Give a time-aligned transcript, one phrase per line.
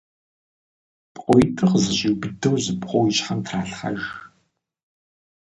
[1.13, 4.01] ПкъоитӀыр къызэщӀиубыдэу зы пкъо и щхьэм тралъхьэж.